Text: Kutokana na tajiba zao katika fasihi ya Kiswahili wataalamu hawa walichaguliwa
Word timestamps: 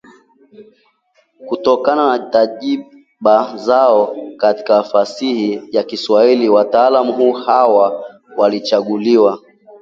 Kutokana 1.47 2.05
na 2.07 2.19
tajiba 2.19 3.57
zao 3.57 4.15
katika 4.37 4.83
fasihi 4.83 5.63
ya 5.71 5.83
Kiswahili 5.83 6.49
wataalamu 6.49 7.33
hawa 7.33 8.05
walichaguliwa 8.37 9.39